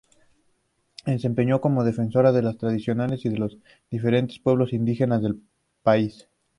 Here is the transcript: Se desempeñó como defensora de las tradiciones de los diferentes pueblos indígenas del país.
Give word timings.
Se 1.05 1.11
desempeñó 1.11 1.61
como 1.61 1.83
defensora 1.83 2.31
de 2.31 2.41
las 2.41 2.57
tradiciones 2.57 3.21
de 3.21 3.37
los 3.37 3.59
diferentes 3.91 4.39
pueblos 4.39 4.73
indígenas 4.73 5.21
del 5.21 5.39
país. 5.83 6.27